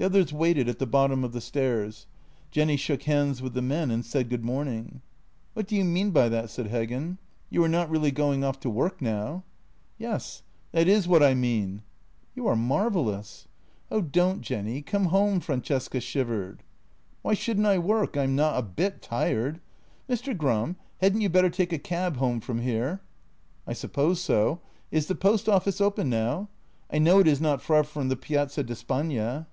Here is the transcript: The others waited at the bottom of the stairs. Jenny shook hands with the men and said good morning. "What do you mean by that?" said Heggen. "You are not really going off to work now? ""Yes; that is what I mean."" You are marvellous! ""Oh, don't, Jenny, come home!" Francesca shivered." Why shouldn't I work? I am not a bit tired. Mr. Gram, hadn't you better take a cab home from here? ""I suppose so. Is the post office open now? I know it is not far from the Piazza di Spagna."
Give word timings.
The 0.00 0.04
others 0.06 0.32
waited 0.32 0.68
at 0.68 0.78
the 0.78 0.86
bottom 0.86 1.24
of 1.24 1.32
the 1.32 1.40
stairs. 1.40 2.06
Jenny 2.52 2.76
shook 2.76 3.02
hands 3.02 3.42
with 3.42 3.54
the 3.54 3.60
men 3.62 3.90
and 3.90 4.06
said 4.06 4.28
good 4.28 4.44
morning. 4.44 5.02
"What 5.54 5.66
do 5.66 5.74
you 5.74 5.82
mean 5.84 6.12
by 6.12 6.28
that?" 6.28 6.50
said 6.50 6.68
Heggen. 6.68 7.18
"You 7.50 7.64
are 7.64 7.68
not 7.68 7.90
really 7.90 8.12
going 8.12 8.44
off 8.44 8.60
to 8.60 8.70
work 8.70 9.02
now? 9.02 9.42
""Yes; 9.98 10.44
that 10.70 10.86
is 10.86 11.08
what 11.08 11.20
I 11.20 11.34
mean."" 11.34 11.82
You 12.36 12.46
are 12.46 12.54
marvellous! 12.54 13.48
""Oh, 13.90 14.00
don't, 14.00 14.40
Jenny, 14.40 14.82
come 14.82 15.06
home!" 15.06 15.40
Francesca 15.40 15.98
shivered." 15.98 16.62
Why 17.22 17.34
shouldn't 17.34 17.66
I 17.66 17.78
work? 17.80 18.16
I 18.16 18.22
am 18.22 18.36
not 18.36 18.56
a 18.56 18.62
bit 18.62 19.02
tired. 19.02 19.58
Mr. 20.08 20.36
Gram, 20.38 20.76
hadn't 21.00 21.22
you 21.22 21.28
better 21.28 21.50
take 21.50 21.72
a 21.72 21.76
cab 21.78 22.18
home 22.18 22.38
from 22.38 22.60
here? 22.60 23.00
""I 23.66 23.72
suppose 23.72 24.20
so. 24.20 24.60
Is 24.92 25.08
the 25.08 25.16
post 25.16 25.48
office 25.48 25.80
open 25.80 26.08
now? 26.08 26.48
I 26.88 26.98
know 26.98 27.18
it 27.18 27.26
is 27.26 27.40
not 27.40 27.60
far 27.62 27.82
from 27.82 28.08
the 28.08 28.14
Piazza 28.14 28.62
di 28.62 28.74
Spagna." 28.74 29.48